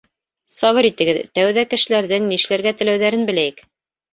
Сабыр 0.53 0.87
итегеҙ: 0.91 1.19
тәүҙә 1.39 1.65
кешеләрҙең 1.75 2.27
нишләргә 2.33 2.75
теләүҙәрен 2.81 3.29
беләйек. 3.31 3.63